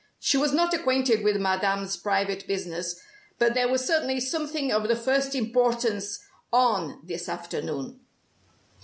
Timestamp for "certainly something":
3.85-4.71